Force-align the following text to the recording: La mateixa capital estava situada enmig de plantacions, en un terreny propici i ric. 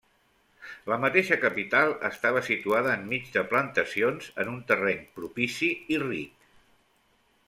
La 0.91 0.95
mateixa 1.01 1.35
capital 1.41 1.91
estava 2.09 2.41
situada 2.47 2.95
enmig 3.01 3.29
de 3.37 3.43
plantacions, 3.53 4.31
en 4.45 4.49
un 4.55 4.59
terreny 4.73 5.05
propici 5.21 5.71
i 5.97 6.01
ric. 6.09 6.49